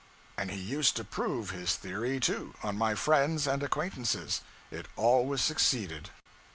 And 0.35 0.49
he 0.49 0.57
used 0.59 0.95
to 0.95 1.03
prove 1.03 1.51
his 1.51 1.75
theory, 1.75 2.19
too, 2.19 2.55
on 2.63 2.75
my 2.75 2.95
friends 2.95 3.45
and 3.45 3.61
acquaintances; 3.61 4.41
it 4.71 4.87
always 4.95 5.41
succeeded. 5.41 6.09